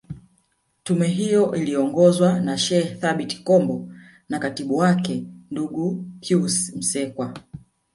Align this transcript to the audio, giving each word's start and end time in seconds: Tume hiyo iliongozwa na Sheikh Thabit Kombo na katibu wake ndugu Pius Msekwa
Tume 0.83 1.07
hiyo 1.07 1.55
iliongozwa 1.55 2.39
na 2.39 2.57
Sheikh 2.57 2.99
Thabit 2.99 3.43
Kombo 3.43 3.91
na 4.29 4.39
katibu 4.39 4.77
wake 4.77 5.25
ndugu 5.51 6.05
Pius 6.19 6.75
Msekwa 6.75 7.37